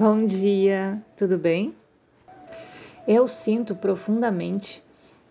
Bom 0.00 0.16
dia, 0.16 1.04
tudo 1.14 1.36
bem? 1.36 1.74
Eu 3.06 3.28
sinto 3.28 3.76
profundamente 3.76 4.82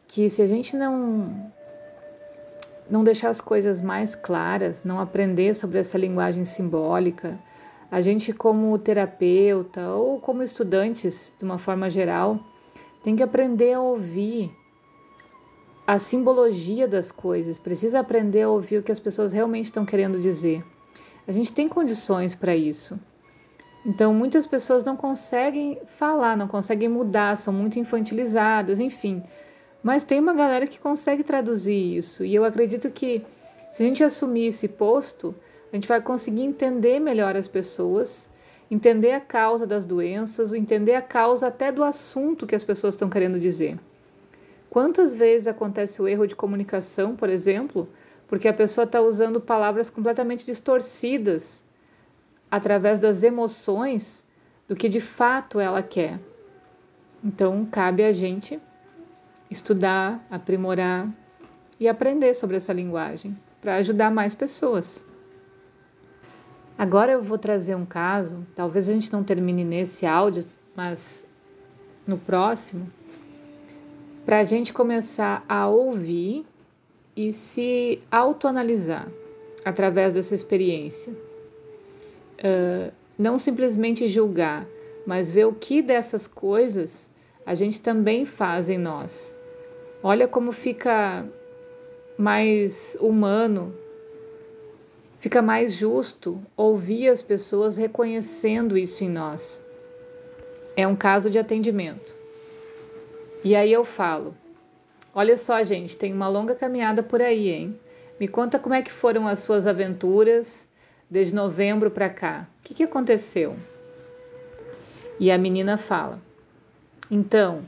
que 0.07 0.29
se 0.29 0.43
a 0.43 0.47
gente 0.47 0.77
não 0.77 1.51
não 2.87 3.03
deixar 3.03 3.29
as 3.29 3.41
coisas 3.41 3.81
mais 3.81 4.13
claras, 4.13 4.83
não 4.83 4.99
aprender 4.99 5.55
sobre 5.55 5.79
essa 5.79 5.97
linguagem 5.97 6.45
simbólica, 6.45 7.39
a 7.89 7.99
gente 7.99 8.31
como 8.31 8.77
terapeuta 8.77 9.89
ou 9.89 10.19
como 10.19 10.43
estudantes 10.43 11.33
de 11.35 11.43
uma 11.43 11.57
forma 11.57 11.89
geral, 11.89 12.39
tem 13.01 13.15
que 13.15 13.23
aprender 13.23 13.73
a 13.73 13.81
ouvir 13.81 14.55
a 15.87 15.97
simbologia 15.97 16.87
das 16.87 17.11
coisas, 17.11 17.57
precisa 17.57 18.01
aprender 18.01 18.43
a 18.43 18.49
ouvir 18.51 18.77
o 18.77 18.83
que 18.83 18.91
as 18.91 18.99
pessoas 18.99 19.31
realmente 19.31 19.65
estão 19.65 19.83
querendo 19.83 20.19
dizer. 20.19 20.63
A 21.27 21.31
gente 21.31 21.51
tem 21.51 21.67
condições 21.67 22.35
para 22.35 22.55
isso. 22.55 22.99
Então, 23.85 24.13
muitas 24.13 24.45
pessoas 24.45 24.83
não 24.83 24.95
conseguem 24.95 25.79
falar, 25.85 26.35
não 26.35 26.47
conseguem 26.47 26.89
mudar, 26.89 27.37
são 27.37 27.53
muito 27.53 27.79
infantilizadas, 27.79 28.79
enfim. 28.79 29.23
Mas 29.81 30.03
tem 30.03 30.19
uma 30.19 30.33
galera 30.33 30.67
que 30.67 30.79
consegue 30.79 31.23
traduzir 31.23 31.95
isso, 31.95 32.25
e 32.25 32.35
eu 32.35 32.43
acredito 32.43 32.91
que 32.91 33.23
se 33.69 33.83
a 33.83 33.85
gente 33.85 34.03
assumir 34.03 34.47
esse 34.47 34.67
posto, 34.67 35.33
a 35.71 35.75
gente 35.75 35.87
vai 35.87 36.01
conseguir 36.01 36.41
entender 36.41 36.99
melhor 36.99 37.37
as 37.37 37.47
pessoas, 37.47 38.29
entender 38.69 39.13
a 39.13 39.21
causa 39.21 39.65
das 39.65 39.85
doenças, 39.85 40.53
entender 40.53 40.95
a 40.95 41.01
causa 41.01 41.47
até 41.47 41.71
do 41.71 41.83
assunto 41.83 42.45
que 42.45 42.55
as 42.55 42.63
pessoas 42.63 42.95
estão 42.95 43.09
querendo 43.09 43.39
dizer. 43.39 43.79
Quantas 44.69 45.15
vezes 45.15 45.47
acontece 45.47 46.01
o 46.01 46.07
erro 46.07 46.27
de 46.27 46.35
comunicação, 46.35 47.15
por 47.15 47.29
exemplo, 47.29 47.87
porque 48.27 48.47
a 48.47 48.53
pessoa 48.53 48.85
está 48.85 49.01
usando 49.01 49.41
palavras 49.41 49.89
completamente 49.89 50.45
distorcidas 50.45 51.63
através 52.49 52.99
das 52.99 53.23
emoções 53.23 54.25
do 54.67 54.75
que 54.75 54.87
de 54.87 54.99
fato 54.99 55.59
ela 55.59 55.81
quer. 55.81 56.19
Então, 57.23 57.65
cabe 57.65 58.03
a 58.03 58.13
gente 58.13 58.59
estudar, 59.49 60.25
aprimorar 60.29 61.09
e 61.79 61.87
aprender 61.87 62.33
sobre 62.33 62.57
essa 62.57 62.71
linguagem 62.71 63.37
para 63.59 63.75
ajudar 63.75 64.11
mais 64.11 64.35
pessoas. 64.35 65.03
Agora 66.77 67.11
eu 67.11 67.21
vou 67.21 67.37
trazer 67.37 67.75
um 67.75 67.85
caso, 67.85 68.45
talvez 68.55 68.87
a 68.87 68.93
gente 68.93 69.11
não 69.11 69.23
termine 69.23 69.65
nesse 69.65 70.05
áudio, 70.05 70.45
mas 70.75 71.27
no 72.07 72.17
próximo, 72.17 72.89
para 74.25 74.39
a 74.39 74.43
gente 74.43 74.71
começar 74.71 75.43
a 75.49 75.67
ouvir 75.67 76.45
e 77.15 77.33
se 77.33 77.99
autoanalisar 78.09 79.07
através 79.65 80.13
dessa 80.13 80.33
experiência 80.33 81.13
uh, 82.39 82.91
não 83.17 83.37
simplesmente 83.37 84.07
julgar, 84.07 84.65
mas 85.05 85.29
ver 85.31 85.45
o 85.45 85.53
que 85.53 85.81
dessas 85.81 86.27
coisas 86.27 87.09
a 87.45 87.55
gente 87.55 87.79
também 87.79 88.25
faz 88.25 88.69
em 88.69 88.77
nós. 88.77 89.37
Olha 90.01 90.27
como 90.27 90.51
fica 90.51 91.25
mais 92.17 92.97
humano, 92.99 93.73
fica 95.19 95.41
mais 95.41 95.73
justo 95.73 96.41
ouvir 96.55 97.09
as 97.09 97.21
pessoas 97.21 97.75
reconhecendo 97.75 98.77
isso 98.77 99.03
em 99.03 99.09
nós. 99.09 99.65
É 100.75 100.87
um 100.87 100.95
caso 100.95 101.29
de 101.29 101.37
atendimento. 101.37 102.15
E 103.43 103.55
aí 103.55 103.71
eu 103.71 103.83
falo: 103.83 104.35
Olha 105.13 105.35
só, 105.35 105.61
gente, 105.63 105.97
tem 105.97 106.13
uma 106.13 106.29
longa 106.29 106.55
caminhada 106.55 107.01
por 107.01 107.21
aí, 107.21 107.49
hein? 107.49 107.79
Me 108.19 108.27
conta 108.27 108.59
como 108.59 108.75
é 108.75 108.81
que 108.81 108.91
foram 108.91 109.27
as 109.27 109.39
suas 109.39 109.65
aventuras 109.65 110.69
desde 111.09 111.33
novembro 111.33 111.89
para 111.89 112.09
cá. 112.09 112.47
O 112.59 112.63
que, 112.63 112.73
que 112.73 112.83
aconteceu? 112.83 113.55
E 115.19 115.31
a 115.31 115.37
menina 115.37 115.77
fala: 115.77 116.19
Então, 117.09 117.61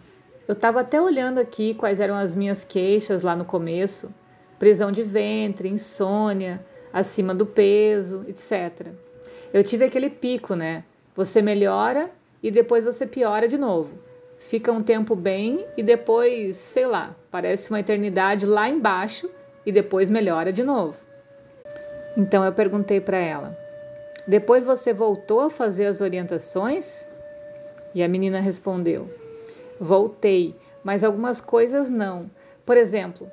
eu 0.48 0.54
estava 0.54 0.82
até 0.82 1.02
olhando 1.02 1.40
aqui 1.40 1.74
quais 1.74 2.00
eram 2.00 2.16
as 2.16 2.36
minhas 2.36 2.64
queixas 2.64 3.22
lá 3.22 3.36
no 3.36 3.46
começo: 3.46 4.14
prisão 4.60 4.92
de 4.92 5.04
ventre, 5.04 5.70
insônia, 5.70 6.66
acima 6.94 7.34
do 7.34 7.46
peso, 7.46 8.26
etc. 8.28 8.88
Eu 9.54 9.64
tive 9.64 9.86
aquele 9.86 10.10
pico, 10.10 10.56
né? 10.56 10.84
Você 11.16 11.42
melhora 11.42 12.10
e 12.42 12.50
depois 12.50 12.84
você 12.84 13.06
piora 13.06 13.48
de 13.48 13.58
novo. 13.58 13.92
Fica 14.38 14.72
um 14.72 14.82
tempo 14.82 15.16
bem 15.16 15.66
e 15.78 15.84
depois, 15.84 16.58
sei 16.58 16.88
lá, 16.88 17.16
parece 17.30 17.70
uma 17.70 17.80
eternidade 17.80 18.46
lá 18.46 18.68
embaixo 18.68 19.30
e 19.66 19.72
depois 19.72 20.10
melhora 20.10 20.52
de 20.52 20.64
novo. 20.64 20.98
Então 22.16 22.44
eu 22.44 22.54
perguntei 22.54 23.00
para 23.00 23.18
ela: 23.18 23.58
Depois 24.28 24.64
você 24.64 24.94
voltou 24.94 25.42
a 25.42 25.50
fazer 25.50 25.86
as 25.86 26.02
orientações? 26.02 27.08
E 27.94 28.04
a 28.04 28.08
menina 28.08 28.40
respondeu: 28.40 29.10
Voltei, 29.80 30.56
mas 30.84 31.04
algumas 31.04 31.40
coisas 31.40 31.90
não. 31.90 32.30
Por 32.66 32.78
exemplo, 32.78 33.30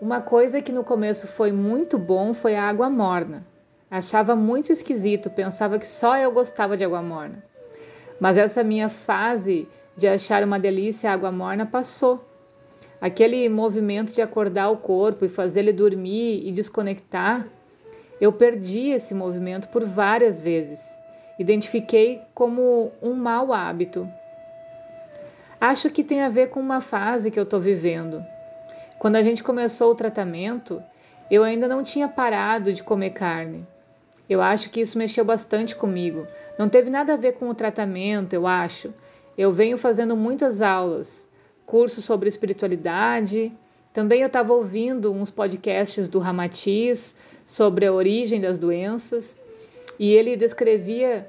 uma 0.00 0.20
coisa 0.20 0.60
que 0.60 0.72
no 0.72 0.84
começo 0.84 1.26
foi 1.26 1.52
muito 1.52 1.98
bom 1.98 2.34
foi 2.34 2.54
a 2.54 2.68
água 2.68 2.88
morna. 2.90 3.46
Achava 3.90 4.36
muito 4.36 4.70
esquisito, 4.70 5.30
pensava 5.30 5.78
que 5.78 5.86
só 5.86 6.16
eu 6.16 6.30
gostava 6.30 6.76
de 6.76 6.84
água 6.84 7.02
morna. 7.02 7.42
Mas 8.20 8.36
essa 8.36 8.62
minha 8.62 8.88
fase 8.88 9.66
de 9.96 10.06
achar 10.06 10.44
uma 10.44 10.58
delícia 10.58 11.10
a 11.10 11.14
água 11.14 11.32
morna 11.32 11.64
passou. 11.64 12.24
Aquele 13.00 13.48
movimento 13.48 14.12
de 14.12 14.20
acordar 14.20 14.70
o 14.70 14.76
corpo 14.76 15.24
e 15.24 15.28
fazer 15.28 15.60
ele 15.60 15.72
dormir 15.72 16.46
e 16.46 16.52
desconectar 16.52 17.48
eu 18.20 18.32
perdi 18.32 18.90
esse 18.90 19.14
movimento 19.14 19.68
por 19.68 19.84
várias 19.84 20.40
vezes. 20.40 20.98
Identifiquei 21.38 22.22
como 22.34 22.92
um 23.00 23.14
mau 23.14 23.52
hábito. 23.52 24.08
Acho 25.60 25.90
que 25.90 26.04
tem 26.04 26.22
a 26.22 26.28
ver 26.28 26.50
com 26.50 26.60
uma 26.60 26.80
fase 26.80 27.30
que 27.30 27.38
eu 27.38 27.44
estou 27.44 27.60
vivendo. 27.60 28.24
Quando 28.98 29.16
a 29.16 29.22
gente 29.22 29.44
começou 29.44 29.92
o 29.92 29.94
tratamento, 29.94 30.82
eu 31.30 31.44
ainda 31.44 31.68
não 31.68 31.82
tinha 31.82 32.08
parado 32.08 32.72
de 32.72 32.82
comer 32.82 33.10
carne. 33.10 33.66
Eu 34.28 34.42
acho 34.42 34.70
que 34.70 34.80
isso 34.80 34.98
mexeu 34.98 35.24
bastante 35.24 35.74
comigo. 35.74 36.26
Não 36.58 36.68
teve 36.68 36.90
nada 36.90 37.14
a 37.14 37.16
ver 37.16 37.32
com 37.32 37.48
o 37.48 37.54
tratamento, 37.54 38.34
eu 38.34 38.46
acho. 38.46 38.92
Eu 39.36 39.52
venho 39.52 39.78
fazendo 39.78 40.16
muitas 40.16 40.60
aulas, 40.60 41.26
cursos 41.64 42.04
sobre 42.04 42.28
espiritualidade. 42.28 43.52
Também 43.92 44.20
eu 44.20 44.26
estava 44.26 44.52
ouvindo 44.52 45.12
uns 45.12 45.30
podcasts 45.30 46.08
do 46.08 46.18
Ramatiz 46.18 47.16
sobre 47.48 47.86
a 47.86 47.92
origem 47.94 48.42
das 48.42 48.58
doenças 48.58 49.34
e 49.98 50.12
ele 50.12 50.36
descrevia 50.36 51.26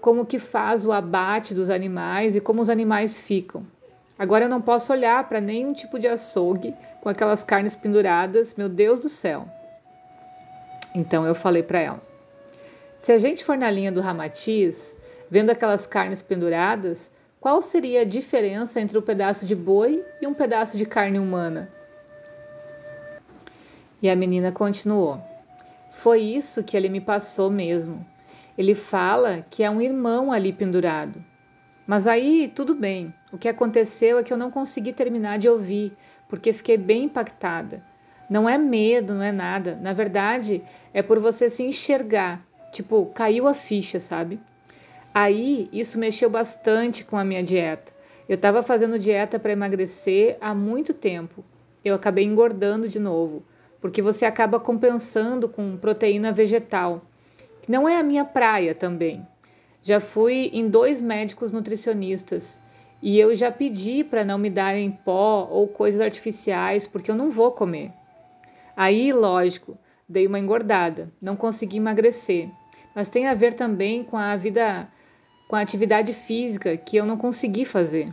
como 0.00 0.24
que 0.24 0.38
faz 0.38 0.86
o 0.86 0.92
abate 0.92 1.52
dos 1.52 1.68
animais 1.68 2.36
e 2.36 2.40
como 2.40 2.62
os 2.62 2.68
animais 2.68 3.18
ficam. 3.18 3.66
Agora 4.16 4.44
eu 4.44 4.48
não 4.48 4.60
posso 4.62 4.92
olhar 4.92 5.28
para 5.28 5.40
nenhum 5.40 5.72
tipo 5.72 5.98
de 5.98 6.06
açougue 6.06 6.76
com 7.00 7.08
aquelas 7.08 7.42
carnes 7.42 7.74
penduradas, 7.74 8.54
meu 8.54 8.68
Deus 8.68 9.00
do 9.00 9.08
céu. 9.08 9.48
Então 10.94 11.26
eu 11.26 11.34
falei 11.34 11.64
para 11.64 11.80
ela: 11.80 12.02
se 12.96 13.10
a 13.10 13.18
gente 13.18 13.44
for 13.44 13.58
na 13.58 13.68
linha 13.68 13.90
do 13.90 14.00
Ramatiz, 14.00 14.96
vendo 15.28 15.50
aquelas 15.50 15.88
carnes 15.88 16.22
penduradas, 16.22 17.10
qual 17.40 17.60
seria 17.60 18.02
a 18.02 18.04
diferença 18.04 18.80
entre 18.80 18.96
um 18.96 19.02
pedaço 19.02 19.44
de 19.44 19.56
boi 19.56 20.04
e 20.22 20.26
um 20.28 20.34
pedaço 20.34 20.78
de 20.78 20.86
carne 20.86 21.18
humana? 21.18 21.68
E 24.00 24.08
a 24.08 24.14
menina 24.14 24.52
continuou: 24.52 25.20
foi 25.98 26.20
isso 26.20 26.62
que 26.62 26.76
ele 26.76 26.88
me 26.88 27.00
passou 27.00 27.50
mesmo. 27.50 28.06
Ele 28.56 28.72
fala 28.72 29.44
que 29.50 29.64
é 29.64 29.70
um 29.70 29.80
irmão 29.80 30.30
ali 30.30 30.52
pendurado. 30.52 31.24
Mas 31.88 32.06
aí 32.06 32.52
tudo 32.54 32.72
bem. 32.72 33.12
O 33.32 33.36
que 33.36 33.48
aconteceu 33.48 34.16
é 34.16 34.22
que 34.22 34.32
eu 34.32 34.36
não 34.36 34.48
consegui 34.48 34.92
terminar 34.92 35.40
de 35.40 35.48
ouvir, 35.48 35.92
porque 36.28 36.52
fiquei 36.52 36.76
bem 36.76 37.04
impactada. 37.04 37.82
Não 38.30 38.48
é 38.48 38.56
medo, 38.56 39.12
não 39.12 39.24
é 39.24 39.32
nada. 39.32 39.76
Na 39.82 39.92
verdade, 39.92 40.62
é 40.94 41.02
por 41.02 41.18
você 41.18 41.50
se 41.50 41.64
enxergar. 41.64 42.46
Tipo, 42.70 43.06
caiu 43.06 43.48
a 43.48 43.54
ficha, 43.54 43.98
sabe? 43.98 44.38
Aí 45.12 45.68
isso 45.72 45.98
mexeu 45.98 46.30
bastante 46.30 47.04
com 47.04 47.16
a 47.16 47.24
minha 47.24 47.42
dieta. 47.42 47.92
Eu 48.28 48.36
estava 48.36 48.62
fazendo 48.62 49.00
dieta 49.00 49.36
para 49.36 49.50
emagrecer 49.50 50.36
há 50.40 50.54
muito 50.54 50.94
tempo. 50.94 51.44
Eu 51.84 51.96
acabei 51.96 52.24
engordando 52.24 52.88
de 52.88 53.00
novo 53.00 53.42
porque 53.80 54.02
você 54.02 54.24
acaba 54.24 54.58
compensando 54.58 55.48
com 55.48 55.76
proteína 55.76 56.32
vegetal, 56.32 57.02
que 57.62 57.70
não 57.70 57.88
é 57.88 57.96
a 57.96 58.02
minha 58.02 58.24
praia 58.24 58.74
também. 58.74 59.26
Já 59.82 60.00
fui 60.00 60.50
em 60.52 60.68
dois 60.68 61.00
médicos 61.00 61.52
nutricionistas 61.52 62.60
e 63.00 63.18
eu 63.18 63.34
já 63.34 63.50
pedi 63.50 64.02
para 64.02 64.24
não 64.24 64.38
me 64.38 64.50
darem 64.50 64.90
pó 64.90 65.48
ou 65.50 65.68
coisas 65.68 66.00
artificiais, 66.00 66.86
porque 66.86 67.10
eu 67.10 67.14
não 67.14 67.30
vou 67.30 67.52
comer. 67.52 67.92
Aí, 68.76 69.12
lógico, 69.12 69.78
dei 70.08 70.26
uma 70.26 70.38
engordada, 70.38 71.12
não 71.22 71.36
consegui 71.36 71.76
emagrecer, 71.76 72.50
mas 72.94 73.08
tem 73.08 73.26
a 73.28 73.34
ver 73.34 73.54
também 73.54 74.02
com 74.02 74.16
a 74.16 74.36
vida, 74.36 74.88
com 75.48 75.54
a 75.54 75.60
atividade 75.60 76.12
física 76.12 76.76
que 76.76 76.96
eu 76.96 77.06
não 77.06 77.16
consegui 77.16 77.64
fazer. 77.64 78.12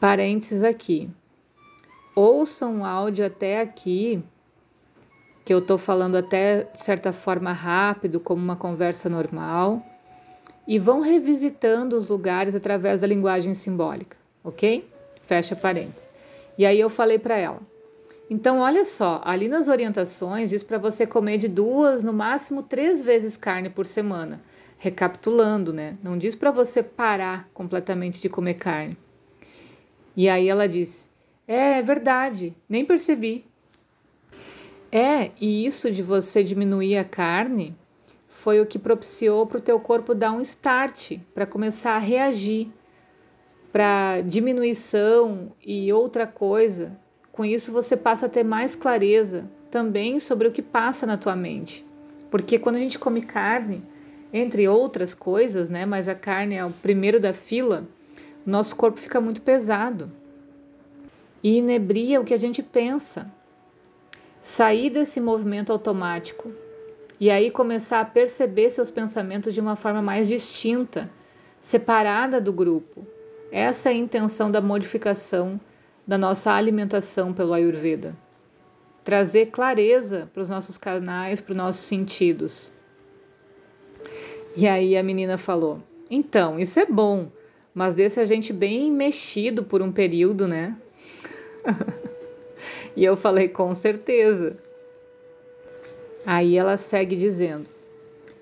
Parênteses 0.00 0.62
aqui 0.62 1.10
ouçam 2.16 2.80
o 2.80 2.84
áudio 2.84 3.24
até 3.24 3.60
aqui, 3.60 4.24
que 5.44 5.54
eu 5.54 5.58
estou 5.58 5.78
falando 5.78 6.16
até 6.16 6.64
de 6.64 6.80
certa 6.80 7.12
forma 7.12 7.52
rápido, 7.52 8.18
como 8.18 8.42
uma 8.42 8.56
conversa 8.56 9.08
normal. 9.08 9.84
e 10.66 10.78
vão 10.78 11.00
revisitando 11.00 11.96
os 11.96 12.08
lugares 12.08 12.54
através 12.54 13.00
da 13.00 13.06
linguagem 13.06 13.54
simbólica, 13.54 14.16
ok? 14.42 14.88
Fecha 15.22 15.54
parênteses. 15.54 16.12
E 16.58 16.66
aí 16.66 16.80
eu 16.80 16.90
falei 16.90 17.18
para 17.18 17.36
ela: 17.36 17.60
então, 18.28 18.58
olha 18.58 18.84
só, 18.84 19.20
ali 19.24 19.46
nas 19.46 19.68
orientações 19.68 20.50
diz 20.50 20.62
para 20.62 20.78
você 20.78 21.06
comer 21.06 21.38
de 21.38 21.46
duas, 21.46 22.02
no 22.02 22.12
máximo 22.12 22.62
três 22.62 23.02
vezes 23.02 23.36
carne 23.36 23.70
por 23.70 23.86
semana. 23.86 24.40
Recapitulando, 24.78 25.72
né? 25.72 25.96
Não 26.02 26.18
diz 26.18 26.34
para 26.34 26.50
você 26.50 26.82
parar 26.82 27.48
completamente 27.54 28.20
de 28.20 28.28
comer 28.28 28.54
carne. 28.54 28.96
E 30.16 30.28
aí 30.28 30.48
ela 30.48 30.68
diz: 30.68 31.08
É, 31.46 31.78
é 31.78 31.82
verdade, 31.82 32.54
nem 32.68 32.84
percebi. 32.84 33.44
É, 34.90 35.30
e 35.40 35.66
isso 35.66 35.90
de 35.90 36.02
você 36.02 36.42
diminuir 36.42 36.96
a 36.96 37.04
carne 37.04 37.76
foi 38.28 38.60
o 38.60 38.66
que 38.66 38.78
propiciou 38.78 39.46
para 39.46 39.58
o 39.58 39.60
teu 39.60 39.78
corpo 39.80 40.14
dar 40.14 40.32
um 40.32 40.40
start, 40.40 41.18
para 41.34 41.46
começar 41.46 41.92
a 41.92 41.98
reagir 41.98 42.68
para 43.72 44.22
diminuição 44.22 45.52
e 45.62 45.92
outra 45.92 46.26
coisa 46.26 46.98
com 47.30 47.44
isso 47.44 47.70
você 47.70 47.94
passa 47.94 48.24
a 48.24 48.28
ter 48.28 48.42
mais 48.42 48.74
clareza 48.74 49.50
também 49.70 50.18
sobre 50.18 50.48
o 50.48 50.50
que 50.50 50.62
passa 50.62 51.04
na 51.04 51.18
tua 51.18 51.36
mente. 51.36 51.84
Porque 52.30 52.58
quando 52.58 52.76
a 52.76 52.78
gente 52.78 52.98
come 52.98 53.20
carne, 53.20 53.84
entre 54.32 54.66
outras 54.66 55.12
coisas, 55.12 55.68
né, 55.68 55.84
mas 55.84 56.08
a 56.08 56.14
carne 56.14 56.54
é 56.54 56.64
o 56.64 56.70
primeiro 56.70 57.20
da 57.20 57.34
fila, 57.34 57.86
nosso 58.46 58.74
corpo 58.74 58.98
fica 58.98 59.20
muito 59.20 59.42
pesado 59.42 60.10
e 61.42 61.58
inebria 61.58 62.20
o 62.20 62.24
que 62.24 62.34
a 62.34 62.38
gente 62.38 62.62
pensa. 62.62 63.30
Sair 64.40 64.90
desse 64.90 65.20
movimento 65.20 65.72
automático 65.72 66.52
e 67.18 67.30
aí 67.30 67.50
começar 67.50 68.00
a 68.00 68.04
perceber 68.04 68.70
seus 68.70 68.90
pensamentos 68.90 69.54
de 69.54 69.60
uma 69.60 69.76
forma 69.76 70.02
mais 70.02 70.28
distinta, 70.28 71.10
separada 71.58 72.40
do 72.40 72.52
grupo. 72.52 73.06
Essa 73.50 73.88
é 73.88 73.92
a 73.92 73.96
intenção 73.96 74.50
da 74.50 74.60
modificação 74.60 75.60
da 76.06 76.18
nossa 76.18 76.52
alimentação 76.52 77.32
pelo 77.32 77.52
Ayurveda. 77.52 78.16
Trazer 79.02 79.46
clareza 79.46 80.28
para 80.32 80.42
os 80.42 80.48
nossos 80.48 80.76
canais, 80.76 81.40
para 81.40 81.52
os 81.52 81.56
nossos 81.56 81.82
sentidos. 81.82 82.72
E 84.56 84.66
aí 84.66 84.96
a 84.96 85.02
menina 85.02 85.38
falou: 85.38 85.82
então, 86.10 86.58
isso 86.58 86.78
é 86.78 86.86
bom, 86.86 87.30
mas 87.74 87.94
deixa 87.94 88.20
a 88.20 88.24
gente 88.24 88.52
bem 88.52 88.92
mexido 88.92 89.64
por 89.64 89.82
um 89.82 89.90
período, 89.90 90.46
né? 90.46 90.76
E 92.96 93.04
eu 93.04 93.16
falei: 93.16 93.48
com 93.48 93.74
certeza. 93.74 94.56
Aí 96.24 96.56
ela 96.56 96.76
segue 96.76 97.16
dizendo: 97.16 97.68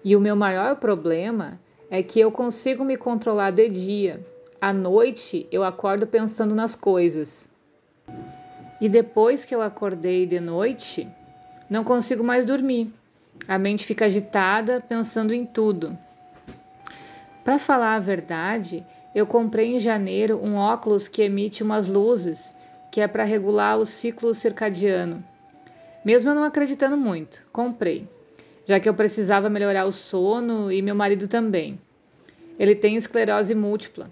e 0.05 0.15
o 0.15 0.21
meu 0.21 0.37
maior 0.37 0.76
problema 0.76 1.59
é 1.91 2.03
que 2.03 2.21
eu 2.21 2.31
consigo 2.31 2.85
me 2.85 2.97
controlar 2.97 3.50
de 3.50 3.69
dia. 3.69 4.21
À 4.61 4.73
noite 4.73 5.47
eu 5.50 5.65
acordo 5.65 6.06
pensando 6.06 6.55
nas 6.55 6.75
coisas. 6.75 7.49
E 8.81 8.88
depois 8.88 9.44
que 9.44 9.55
eu 9.55 9.62
acordei 9.62 10.26
de 10.26 10.41
noite, 10.41 11.09
não 11.71 11.85
consigo 11.85 12.23
mais 12.23 12.44
dormir. 12.44 12.93
A 13.49 13.59
mente 13.59 13.87
fica 13.87 14.05
agitada, 14.06 14.82
pensando 14.87 15.32
em 15.32 15.47
tudo. 15.47 15.97
Para 17.43 17.59
falar 17.59 17.94
a 17.94 18.00
verdade, 18.00 18.85
eu 19.15 19.26
comprei 19.26 19.75
em 19.75 19.79
janeiro 19.79 20.38
um 20.43 20.56
óculos 20.56 21.09
que 21.09 21.23
emite 21.23 21.62
umas 21.62 21.88
luzes, 21.88 22.55
que 22.94 23.00
é 23.00 23.08
para 23.08 23.25
regular 23.25 23.76
o 23.76 23.85
ciclo 23.85 24.32
circadiano. 24.32 25.25
Mesmo 26.05 26.31
eu 26.31 26.35
não 26.37 26.44
acreditando 26.44 26.96
muito, 26.96 27.44
comprei, 27.50 28.08
já 28.64 28.79
que 28.79 28.88
eu 28.88 28.94
precisava 28.94 29.50
melhorar 29.50 29.85
o 29.85 29.91
sono 29.91 30.70
e 30.70 30.81
meu 30.81 30.94
marido 30.94 31.26
também. 31.26 31.81
Ele 32.56 32.73
tem 32.73 32.94
esclerose 32.94 33.52
múltipla. 33.52 34.08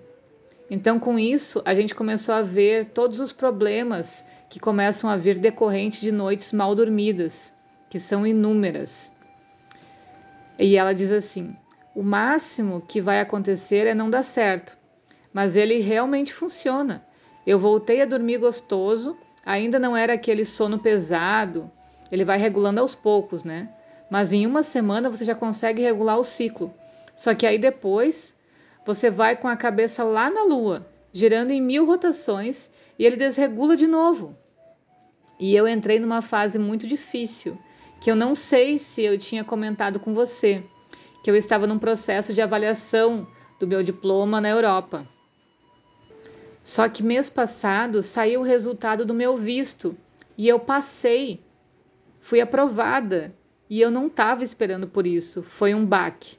Então, 0.68 0.98
com 0.98 1.16
isso, 1.16 1.62
a 1.64 1.76
gente 1.76 1.94
começou 1.94 2.34
a 2.34 2.42
ver 2.42 2.86
todos 2.86 3.20
os 3.20 3.32
problemas 3.32 4.26
que 4.50 4.58
começam 4.58 5.08
a 5.08 5.16
vir 5.16 5.38
decorrente 5.38 6.00
de 6.00 6.10
noites 6.10 6.52
mal 6.52 6.74
dormidas, 6.74 7.54
que 7.88 8.00
são 8.00 8.26
inúmeras. 8.26 9.12
E 10.58 10.76
ela 10.76 10.92
diz 10.92 11.12
assim: 11.12 11.56
o 11.94 12.02
máximo 12.02 12.80
que 12.80 13.00
vai 13.00 13.20
acontecer 13.20 13.86
é 13.86 13.94
não 13.94 14.10
dar 14.10 14.24
certo, 14.24 14.76
mas 15.32 15.54
ele 15.54 15.78
realmente 15.78 16.34
funciona. 16.34 17.06
Eu 17.46 17.58
voltei 17.58 18.00
a 18.02 18.06
dormir 18.06 18.38
gostoso, 18.38 19.16
ainda 19.44 19.78
não 19.78 19.96
era 19.96 20.14
aquele 20.14 20.44
sono 20.44 20.78
pesado, 20.78 21.70
ele 22.10 22.24
vai 22.24 22.38
regulando 22.38 22.80
aos 22.80 22.94
poucos, 22.94 23.42
né? 23.42 23.68
Mas 24.10 24.32
em 24.32 24.46
uma 24.46 24.62
semana 24.62 25.08
você 25.08 25.24
já 25.24 25.34
consegue 25.34 25.82
regular 25.82 26.18
o 26.18 26.24
ciclo. 26.24 26.72
Só 27.14 27.34
que 27.34 27.46
aí 27.46 27.58
depois 27.58 28.36
você 28.84 29.10
vai 29.10 29.36
com 29.36 29.48
a 29.48 29.56
cabeça 29.56 30.04
lá 30.04 30.30
na 30.30 30.44
Lua, 30.44 30.86
girando 31.12 31.50
em 31.50 31.60
mil 31.60 31.86
rotações 31.86 32.70
e 32.98 33.04
ele 33.04 33.16
desregula 33.16 33.76
de 33.76 33.86
novo. 33.86 34.36
E 35.38 35.54
eu 35.56 35.66
entrei 35.66 35.98
numa 35.98 36.22
fase 36.22 36.58
muito 36.58 36.86
difícil, 36.86 37.58
que 38.00 38.10
eu 38.10 38.14
não 38.14 38.34
sei 38.34 38.78
se 38.78 39.02
eu 39.02 39.18
tinha 39.18 39.42
comentado 39.42 39.98
com 39.98 40.12
você, 40.12 40.62
que 41.24 41.30
eu 41.30 41.36
estava 41.36 41.66
num 41.66 41.78
processo 41.78 42.34
de 42.34 42.40
avaliação 42.40 43.26
do 43.58 43.66
meu 43.66 43.82
diploma 43.82 44.40
na 44.40 44.48
Europa. 44.48 45.08
Só 46.62 46.88
que 46.88 47.02
mês 47.02 47.28
passado 47.28 48.02
saiu 48.02 48.40
o 48.40 48.44
resultado 48.44 49.04
do 49.04 49.12
meu 49.12 49.36
visto 49.36 49.96
e 50.38 50.48
eu 50.48 50.60
passei. 50.60 51.40
Fui 52.20 52.40
aprovada 52.40 53.34
e 53.68 53.80
eu 53.80 53.90
não 53.90 54.06
estava 54.06 54.44
esperando 54.44 54.86
por 54.86 55.06
isso. 55.06 55.42
Foi 55.42 55.74
um 55.74 55.84
baque. 55.84 56.36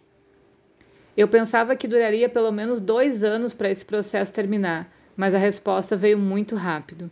Eu 1.15 1.27
pensava 1.27 1.75
que 1.75 1.87
duraria 1.87 2.29
pelo 2.29 2.51
menos 2.51 2.79
dois 2.79 3.23
anos 3.23 3.53
para 3.53 3.69
esse 3.69 3.85
processo 3.85 4.31
terminar, 4.31 4.89
mas 5.15 5.35
a 5.35 5.37
resposta 5.37 5.95
veio 5.95 6.17
muito 6.17 6.55
rápido. 6.55 7.11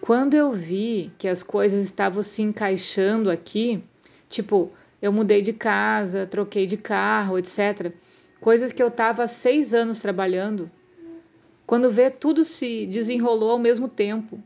Quando 0.00 0.34
eu 0.34 0.50
vi 0.50 1.12
que 1.18 1.28
as 1.28 1.42
coisas 1.42 1.84
estavam 1.84 2.22
se 2.22 2.40
encaixando 2.40 3.30
aqui, 3.30 3.84
tipo, 4.28 4.72
eu 5.02 5.12
mudei 5.12 5.42
de 5.42 5.52
casa, 5.52 6.26
troquei 6.26 6.66
de 6.66 6.78
carro, 6.78 7.38
etc., 7.38 7.92
coisas 8.40 8.72
que 8.72 8.82
eu 8.82 8.88
estava 8.88 9.24
há 9.24 9.28
seis 9.28 9.74
anos 9.74 10.00
trabalhando, 10.00 10.70
quando 11.70 11.88
vê 11.88 12.10
tudo 12.10 12.42
se 12.42 12.84
desenrolou 12.84 13.52
ao 13.52 13.58
mesmo 13.58 13.86
tempo. 13.86 14.42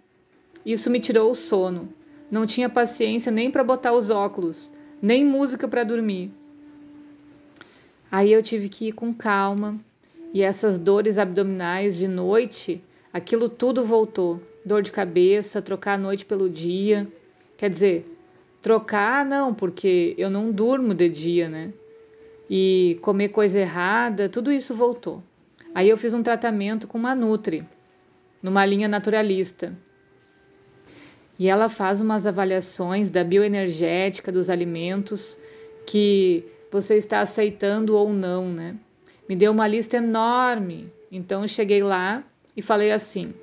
Isso 0.62 0.90
me 0.90 1.00
tirou 1.00 1.30
o 1.30 1.34
sono. 1.34 1.88
Não 2.30 2.46
tinha 2.46 2.68
paciência 2.68 3.32
nem 3.32 3.50
para 3.50 3.64
botar 3.64 3.94
os 3.94 4.10
óculos, 4.10 4.70
nem 5.00 5.24
música 5.24 5.66
para 5.66 5.84
dormir. 5.84 6.30
Aí 8.12 8.30
eu 8.30 8.42
tive 8.42 8.68
que 8.68 8.88
ir 8.88 8.92
com 8.92 9.14
calma 9.14 9.80
e 10.34 10.42
essas 10.42 10.78
dores 10.78 11.16
abdominais 11.16 11.96
de 11.96 12.06
noite, 12.06 12.84
aquilo 13.10 13.48
tudo 13.48 13.82
voltou. 13.82 14.38
Dor 14.62 14.82
de 14.82 14.92
cabeça, 14.92 15.62
trocar 15.62 15.94
a 15.94 15.98
noite 15.98 16.26
pelo 16.26 16.50
dia. 16.50 17.08
Quer 17.56 17.70
dizer, 17.70 18.18
trocar 18.60 19.24
não, 19.24 19.54
porque 19.54 20.14
eu 20.18 20.28
não 20.28 20.52
durmo 20.52 20.92
de 20.92 21.08
dia, 21.08 21.48
né? 21.48 21.72
E 22.50 22.98
comer 23.00 23.30
coisa 23.30 23.60
errada, 23.60 24.28
tudo 24.28 24.52
isso 24.52 24.74
voltou. 24.74 25.22
Aí 25.74 25.88
eu 25.88 25.98
fiz 25.98 26.14
um 26.14 26.22
tratamento 26.22 26.86
com 26.86 26.96
uma 26.96 27.14
Nutri, 27.14 27.66
numa 28.40 28.64
linha 28.64 28.86
naturalista. 28.86 29.76
E 31.36 31.48
ela 31.48 31.68
faz 31.68 32.00
umas 32.00 32.26
avaliações 32.26 33.10
da 33.10 33.24
bioenergética 33.24 34.30
dos 34.30 34.48
alimentos 34.48 35.36
que 35.84 36.44
você 36.70 36.96
está 36.96 37.20
aceitando 37.20 37.96
ou 37.96 38.12
não, 38.12 38.48
né? 38.52 38.76
Me 39.28 39.34
deu 39.34 39.50
uma 39.50 39.66
lista 39.66 39.96
enorme. 39.96 40.92
Então 41.10 41.42
eu 41.42 41.48
cheguei 41.48 41.82
lá 41.82 42.22
e 42.56 42.62
falei 42.62 42.92
assim: 42.92 43.34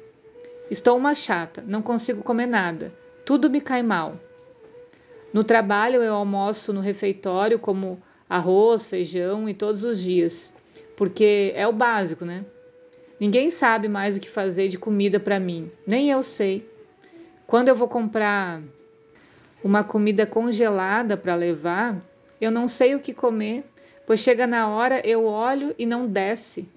Estou 0.70 0.98
uma 0.98 1.14
chata, 1.14 1.62
não 1.68 1.82
consigo 1.82 2.24
comer 2.24 2.48
nada. 2.48 2.94
Tudo 3.26 3.50
me 3.50 3.60
cai 3.60 3.84
mal. 3.84 4.18
No 5.34 5.44
trabalho 5.44 6.02
eu 6.02 6.14
almoço 6.14 6.72
no 6.72 6.80
refeitório 6.80 7.60
como 7.60 8.02
arroz, 8.30 8.86
feijão 8.86 9.50
e 9.50 9.54
todos 9.54 9.84
os 9.84 10.00
dias, 10.00 10.52
porque 10.96 11.54
é 11.56 11.68
o 11.68 11.74
básico, 11.74 12.26
né? 12.26 12.46
Ninguém 13.20 13.52
sabe 13.52 13.88
mais 13.88 14.18
o 14.18 14.20
que 14.20 14.30
fazer 14.30 14.68
de 14.68 14.78
comida 14.78 15.20
para 15.20 15.40
mim, 15.40 15.72
nem 15.86 16.10
eu 16.10 16.24
sei. 16.24 16.68
Quando 17.46 17.68
eu 17.68 17.76
vou 17.76 17.88
comprar 17.88 18.62
uma 19.64 19.84
comida 19.84 20.26
congelada 20.26 21.16
para 21.16 21.36
levar, 21.36 22.02
eu 22.40 22.50
não 22.50 22.68
sei 22.68 22.96
o 22.96 23.00
que 23.00 23.14
comer, 23.14 23.64
pois 24.08 24.20
chega 24.20 24.48
na 24.48 24.68
hora 24.68 25.02
eu 25.08 25.26
olho 25.26 25.76
e 25.78 25.86
não 25.86 26.08
desce. 26.08 26.68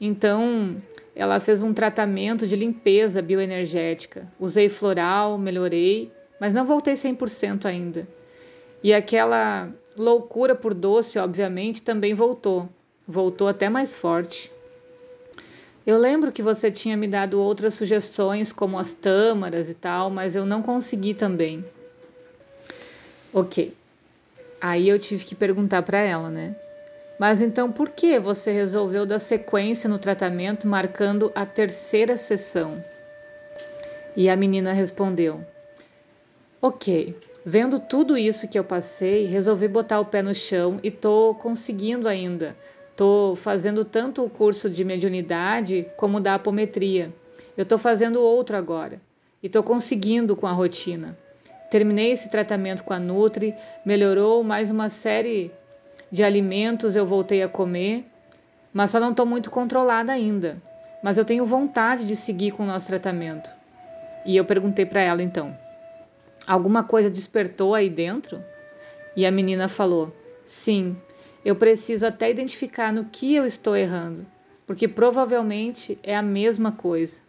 Então, 0.00 0.76
ela 1.14 1.38
fez 1.38 1.62
um 1.62 1.72
tratamento 1.72 2.46
de 2.46 2.56
limpeza 2.56 3.22
bioenergética. 3.22 4.26
Usei 4.38 4.68
floral, 4.68 5.38
melhorei, 5.38 6.10
mas 6.40 6.52
não 6.52 6.64
voltei 6.64 6.94
100% 6.94 7.66
ainda. 7.66 8.06
E 8.82 8.92
aquela 8.92 9.72
loucura 9.96 10.54
por 10.54 10.74
doce, 10.74 11.18
obviamente, 11.18 11.82
também 11.82 12.14
voltou. 12.14 12.68
Voltou 13.06 13.48
até 13.48 13.68
mais 13.68 13.94
forte. 13.94 14.50
Eu 15.86 15.98
lembro 15.98 16.32
que 16.32 16.42
você 16.42 16.70
tinha 16.70 16.96
me 16.96 17.06
dado 17.06 17.38
outras 17.38 17.74
sugestões, 17.74 18.52
como 18.52 18.78
as 18.78 18.92
tâmaras 18.92 19.68
e 19.68 19.74
tal, 19.74 20.08
mas 20.08 20.34
eu 20.34 20.46
não 20.46 20.62
consegui 20.62 21.12
também. 21.12 21.62
Ok. 23.32 23.74
Aí 24.60 24.88
eu 24.88 24.98
tive 24.98 25.24
que 25.24 25.34
perguntar 25.34 25.82
para 25.82 25.98
ela, 25.98 26.30
né? 26.30 26.56
Mas 27.18 27.42
então 27.42 27.70
por 27.70 27.90
que 27.90 28.18
você 28.18 28.50
resolveu 28.50 29.04
dar 29.04 29.18
sequência 29.18 29.88
no 29.88 29.98
tratamento 29.98 30.66
marcando 30.66 31.30
a 31.34 31.44
terceira 31.44 32.16
sessão? 32.16 32.82
E 34.16 34.30
a 34.30 34.36
menina 34.36 34.72
respondeu: 34.72 35.44
Ok, 36.62 37.14
vendo 37.44 37.78
tudo 37.78 38.16
isso 38.16 38.48
que 38.48 38.58
eu 38.58 38.64
passei, 38.64 39.26
resolvi 39.26 39.68
botar 39.68 40.00
o 40.00 40.06
pé 40.06 40.22
no 40.22 40.34
chão 40.34 40.80
e 40.82 40.90
tô 40.90 41.34
conseguindo 41.34 42.08
ainda. 42.08 42.56
Tô 42.96 43.34
fazendo 43.36 43.84
tanto 43.84 44.24
o 44.24 44.30
curso 44.30 44.70
de 44.70 44.84
mediunidade 44.84 45.86
como 45.96 46.20
da 46.20 46.34
apometria. 46.34 47.12
Eu 47.56 47.66
tô 47.66 47.76
fazendo 47.76 48.20
outro 48.20 48.56
agora 48.56 49.00
e 49.42 49.48
tô 49.48 49.62
conseguindo 49.62 50.36
com 50.36 50.46
a 50.46 50.52
rotina. 50.52 51.18
Terminei 51.70 52.12
esse 52.12 52.30
tratamento 52.30 52.84
com 52.84 52.92
a 52.92 52.98
Nutri, 52.98 53.54
melhorou 53.84 54.44
mais 54.44 54.70
uma 54.70 54.88
série 54.88 55.50
de 56.14 56.22
alimentos 56.22 56.94
eu 56.94 57.04
voltei 57.04 57.42
a 57.42 57.48
comer, 57.48 58.04
mas 58.72 58.92
só 58.92 59.00
não 59.00 59.10
estou 59.10 59.26
muito 59.26 59.50
controlada 59.50 60.12
ainda. 60.12 60.62
Mas 61.02 61.18
eu 61.18 61.24
tenho 61.24 61.44
vontade 61.44 62.06
de 62.06 62.14
seguir 62.14 62.52
com 62.52 62.62
o 62.62 62.66
nosso 62.66 62.86
tratamento. 62.86 63.50
E 64.24 64.36
eu 64.36 64.44
perguntei 64.44 64.86
para 64.86 65.00
ela 65.00 65.24
então: 65.24 65.58
alguma 66.46 66.84
coisa 66.84 67.10
despertou 67.10 67.74
aí 67.74 67.90
dentro? 67.90 68.40
E 69.16 69.26
a 69.26 69.30
menina 69.32 69.68
falou: 69.68 70.14
sim, 70.44 70.96
eu 71.44 71.54
preciso 71.54 72.06
até 72.06 72.30
identificar 72.30 72.92
no 72.92 73.04
que 73.04 73.34
eu 73.34 73.44
estou 73.44 73.76
errando, 73.76 74.26
porque 74.66 74.88
provavelmente 74.88 75.98
é 76.02 76.16
a 76.16 76.22
mesma 76.22 76.72
coisa. 76.72 77.20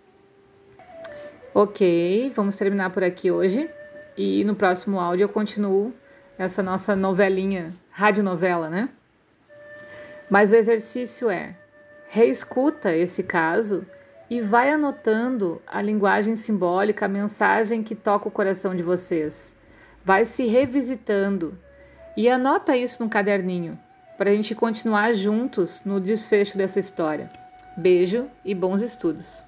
Ok, 1.54 2.32
vamos 2.34 2.56
terminar 2.56 2.92
por 2.92 3.04
aqui 3.04 3.30
hoje. 3.30 3.70
E 4.18 4.46
no 4.46 4.56
próximo 4.56 5.00
áudio 5.00 5.26
eu 5.26 5.30
continuo 5.30 5.94
essa 6.38 6.64
nossa 6.64 6.96
novelinha, 6.96 7.74
radionovela, 7.92 8.70
né? 8.70 8.88
Mas 10.30 10.52
o 10.52 10.56
exercício 10.56 11.30
é: 11.30 11.56
reescuta 12.08 12.96
esse 12.96 13.24
caso 13.24 13.86
e 14.30 14.40
vai 14.40 14.70
anotando 14.70 15.62
a 15.68 15.82
linguagem 15.82 16.38
simbólica, 16.38 17.06
a 17.06 17.10
mensagem 17.10 17.84
que 17.84 17.94
toca 17.94 18.30
o 18.30 18.32
coração 18.32 18.74
de 18.74 18.82
vocês. 18.82 19.54
Vai 20.04 20.24
se 20.24 20.46
revisitando 20.46 21.58
e 22.16 22.30
anota 22.30 22.78
isso 22.78 23.04
no 23.04 23.10
caderninho 23.10 23.78
para 24.18 24.30
a 24.30 24.36
gente 24.36 24.56
continuar 24.56 25.14
juntos 25.14 25.82
no 25.86 26.00
desfecho 26.00 26.58
dessa 26.58 26.80
história. 26.80 27.30
Beijo 27.76 28.28
e 28.44 28.56
bons 28.56 28.82
estudos! 28.82 29.44